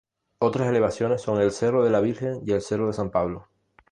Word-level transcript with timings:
Otras 0.39 0.67
elevaciones 0.67 1.21
son 1.21 1.39
el 1.39 1.51
cerro 1.51 1.83
de 1.83 1.91
la 1.91 1.99
Virgen 1.99 2.41
y 2.43 2.53
el 2.53 2.63
cerro 2.63 2.87
de 2.87 2.93
San 2.93 3.11
Pablo. 3.11 3.47